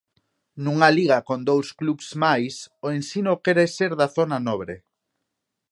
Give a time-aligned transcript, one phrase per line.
[0.63, 2.53] Nunha Liga con dous clubs máis,
[2.85, 4.75] o Ensino quere ser da zona nobre.